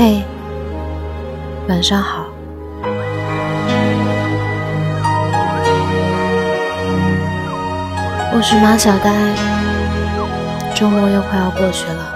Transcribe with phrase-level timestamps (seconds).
[0.00, 0.22] 嘿，
[1.68, 2.26] 晚上好。
[8.32, 9.12] 我是马小呆，
[10.72, 12.14] 周末又快要过去了，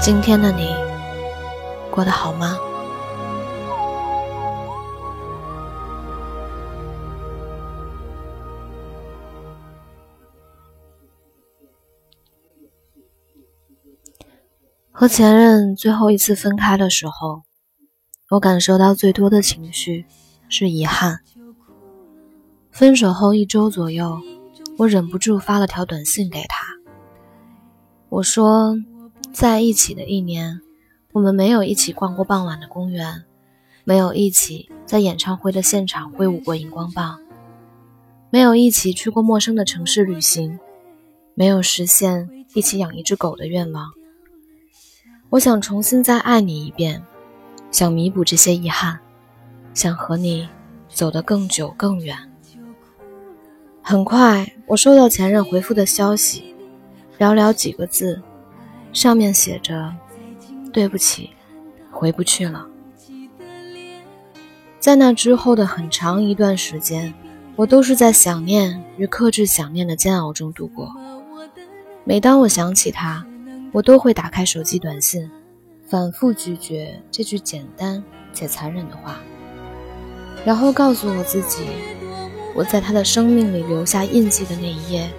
[0.00, 0.74] 今天的你
[1.90, 2.56] 过得好吗？
[15.04, 17.42] 和前任最后一次分开的时候，
[18.30, 20.06] 我感受到最多的情绪
[20.48, 21.20] 是遗憾。
[22.70, 24.18] 分手后一周左右，
[24.78, 26.64] 我忍不住发了条短信给他，
[28.08, 28.78] 我说，
[29.30, 30.62] 在一起的一年，
[31.12, 33.24] 我们没有一起逛过傍晚的公园，
[33.84, 37.20] 没有一起在演唱会的现场挥舞过荧光棒，
[38.30, 40.58] 没有一起去过陌生的城市旅行，
[41.34, 43.90] 没有实现一起养一只狗的愿望。
[45.34, 47.02] 我想重新再爱你一遍，
[47.72, 49.00] 想弥补这些遗憾，
[49.74, 50.48] 想和你
[50.88, 52.16] 走得更久更远。
[53.82, 56.54] 很快，我收到前任回复的消息，
[57.18, 58.22] 寥寥几个字，
[58.92, 59.92] 上面写着
[60.72, 61.30] ：“对不起，
[61.90, 62.68] 回不去了。”
[64.78, 67.12] 在那之后的很长一段时间，
[67.56, 70.94] 我都是在想念与克制想念的煎熬中度过。
[72.04, 73.26] 每当我想起他，
[73.74, 75.28] 我都会打开手机短信，
[75.88, 78.00] 反复咀嚼这句简单
[78.32, 79.18] 且残忍的话，
[80.44, 81.66] 然后告诉我自己，
[82.54, 85.10] 我在他的生命里留下印记的那一页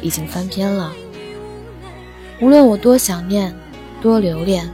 [0.00, 0.90] 已经翻篇了。
[2.40, 3.54] 无论我多想念，
[4.00, 4.66] 多留恋，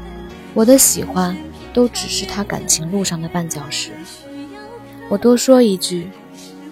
[0.55, 1.37] 我的喜欢
[1.75, 3.91] 都只是他感情路上的绊脚石。
[5.09, 6.09] 我多说一句，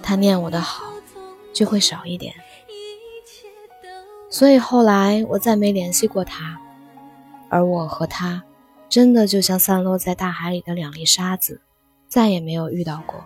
[0.01, 0.85] 他念我的好
[1.53, 2.33] 就会少一点。
[4.35, 6.59] 所以后来我再没联系过他，
[7.49, 8.43] 而我和他，
[8.89, 11.61] 真的就像散落在大海里的两粒沙子，
[12.09, 13.25] 再也没有遇到过。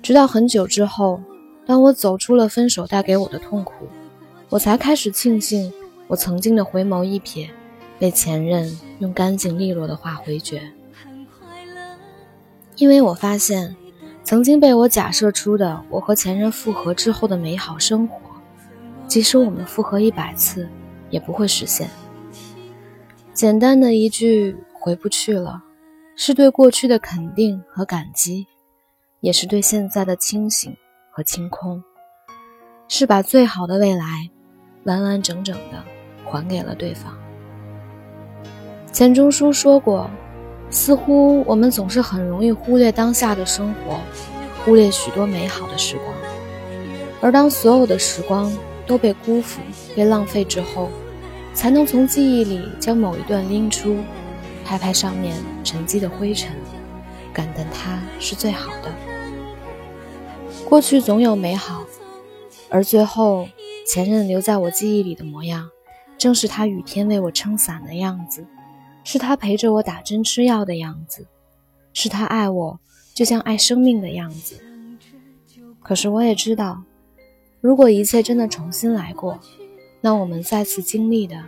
[0.00, 1.20] 直到很久之后，
[1.66, 3.86] 当我走出了分手带给我的痛苦，
[4.48, 5.70] 我才开始庆幸
[6.06, 7.50] 我曾经的回眸一瞥，
[7.98, 10.72] 被前任用干净利落的话回绝。
[12.76, 13.76] 因为我发现，
[14.24, 18.25] 曾经被我假设出的我和前任复合之后的美好生活。
[19.06, 20.68] 即使我们复合一百次，
[21.10, 21.88] 也不会实现。
[23.32, 25.62] 简单的一句“回不去了”，
[26.16, 28.46] 是对过去的肯定和感激，
[29.20, 30.76] 也是对现在的清醒
[31.10, 31.82] 和清空，
[32.88, 34.28] 是把最好的未来
[34.84, 35.84] 完完整整的
[36.24, 37.16] 还给了对方。
[38.92, 40.10] 钱钟书说过
[40.68, 44.00] ：“似乎我们总是很容易忽略当下的生活，
[44.64, 46.14] 忽略许多美好的时光，
[47.20, 48.50] 而当所有的时光……”
[48.86, 49.60] 都被辜负、
[49.96, 50.88] 被浪费之后，
[51.52, 53.96] 才能从记忆里将某一段拎出，
[54.64, 56.54] 拍拍上面沉积的灰尘，
[57.32, 58.94] 感叹它是最好的。
[60.64, 61.84] 过去总有美好，
[62.68, 63.48] 而最后
[63.86, 65.68] 前任留在我记忆里的模样，
[66.16, 68.46] 正是他雨天为我撑伞的样子，
[69.02, 71.26] 是他陪着我打针吃药的样子，
[71.92, 72.80] 是他爱我
[73.14, 74.62] 就像爱生命的样子。
[75.82, 76.82] 可是我也知道。
[77.66, 79.40] 如果一切真的重新来过，
[80.00, 81.42] 那我们再次经历的，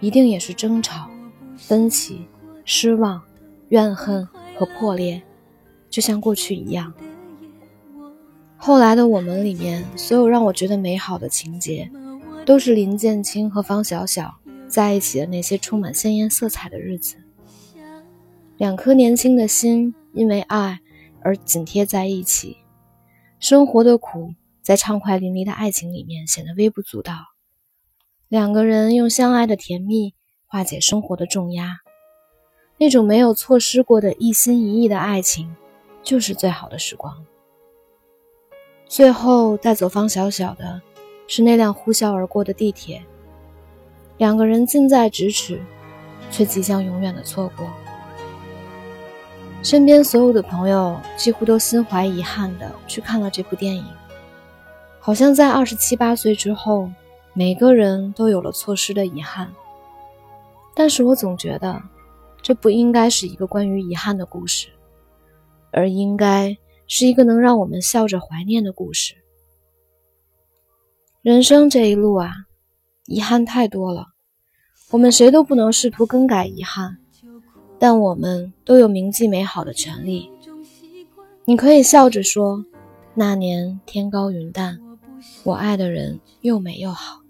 [0.00, 1.08] 一定也是争吵、
[1.56, 2.26] 分歧、
[2.64, 3.22] 失望、
[3.68, 4.26] 怨恨
[4.58, 5.22] 和破裂，
[5.88, 6.92] 就像过去一样。
[8.56, 11.88] 后来的我们里面，所有让我觉得美好的情节，
[12.44, 17.14] 都是林建清和方小小在一起的那些充满鲜艳色彩的日子。
[18.56, 20.80] 两颗年轻的心因为爱
[21.22, 22.56] 而紧贴在一起，
[23.38, 24.34] 生活的苦。
[24.62, 27.14] 在畅快淋漓的爱情里面显得微不足道，
[28.28, 30.14] 两个人用相爱的甜蜜
[30.46, 31.78] 化解生活的重压，
[32.78, 35.54] 那种没有错失过的一心一意的爱情，
[36.02, 37.24] 就是最好的时光。
[38.86, 40.82] 最后带走方小小的，
[41.26, 43.02] 是那辆呼啸而过的地铁，
[44.18, 45.62] 两个人近在咫尺，
[46.30, 47.66] 却即将永远的错过。
[49.62, 53.84] 身边所有的朋友几乎都心怀遗憾的去看了这部电影。
[55.00, 56.90] 好像在二十七八岁之后，
[57.32, 59.50] 每个人都有了错失的遗憾。
[60.74, 61.82] 但是我总觉得，
[62.42, 64.68] 这不应该是一个关于遗憾的故事，
[65.72, 66.56] 而应该
[66.86, 69.14] 是一个能让我们笑着怀念的故事。
[71.22, 72.32] 人生这一路啊，
[73.06, 74.08] 遗憾太多了，
[74.90, 76.98] 我们谁都不能试图更改遗憾，
[77.78, 80.30] 但我们都有铭记美好的权利。
[81.46, 82.64] 你可以笑着说
[83.14, 84.78] ：“那年天高云淡。”
[85.44, 87.20] 我爱的人又美又好，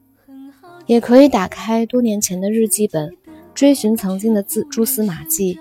[0.87, 3.17] 也可以打开多年前的日记本，
[3.55, 5.59] 追寻曾经的自蛛丝马迹。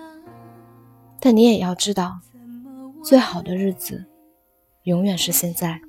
[1.20, 2.20] 但你也要知道，
[3.04, 4.06] 最好的日子
[4.84, 5.82] 永远是现在。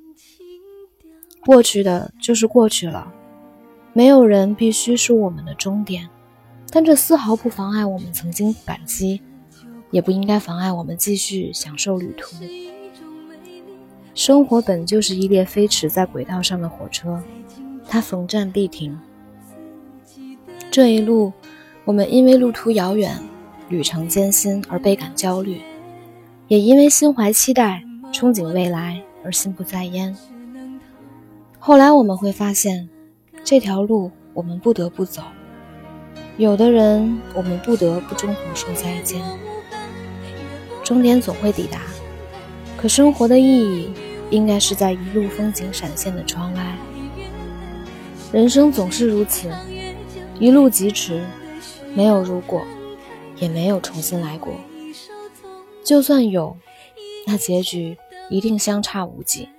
[1.45, 3.13] 过去的就是过去了，
[3.93, 6.09] 没有人必须是我们的终点，
[6.69, 9.21] 但这丝毫不妨碍我们曾经感激，
[9.89, 12.35] 也不应该妨碍我们继续享受旅途。
[14.13, 17.21] 生活本就是一列飞驰在轨道上的火车，
[17.87, 18.97] 它逢站必停。
[20.69, 21.31] 这一路，
[21.85, 23.17] 我们因为路途遥远、
[23.69, 25.61] 旅程艰辛而倍感焦虑，
[26.49, 30.15] 也因为心怀期待、憧憬未来而心不在焉。
[31.57, 32.89] 后来我们会发现，
[33.43, 35.21] 这条路我们不得不走，
[36.37, 39.21] 有的人我们不得不中途说再见。
[40.83, 41.81] 终点总会抵达，
[42.75, 43.89] 可生活的意义
[44.31, 46.75] 应该是在一路风景闪现的窗外。
[48.31, 49.51] 人生总是如此，
[50.39, 51.23] 一路疾驰，
[51.93, 52.65] 没有如果，
[53.35, 54.53] 也没有重新来过。
[55.83, 56.57] 就算有，
[57.27, 57.97] 那结局
[58.29, 59.49] 一定相差无几。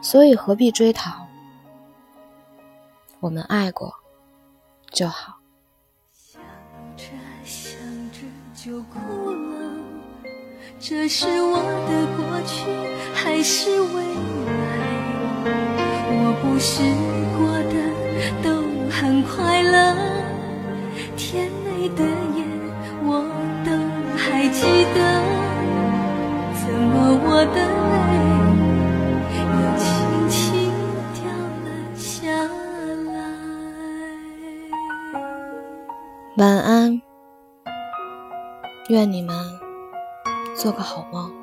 [0.00, 1.26] 所以何必追讨？
[3.20, 3.94] 我们爱过
[4.90, 5.38] 就好。
[6.12, 6.40] 想
[6.96, 7.04] 着
[7.44, 7.72] 想
[8.10, 8.20] 着
[8.54, 8.98] 就哭
[9.30, 9.51] 了，
[10.84, 12.66] 这是我的过去
[13.14, 14.02] 还是未
[14.46, 14.50] 来？
[16.10, 16.82] 我不是
[17.38, 17.74] 过得
[18.42, 18.50] 都
[18.90, 19.94] 很快乐，
[21.16, 22.02] 甜美的
[22.34, 22.42] 夜
[23.04, 23.22] 我
[23.64, 23.70] 都
[24.18, 24.98] 还记得，
[26.58, 27.62] 怎么我的
[27.92, 28.02] 泪
[29.54, 29.86] 又轻
[30.28, 30.36] 轻
[31.14, 31.22] 掉
[31.62, 32.26] 了下
[33.12, 33.16] 来？
[36.38, 37.00] 晚安，
[38.88, 39.32] 愿你们
[40.62, 41.41] 做个好梦。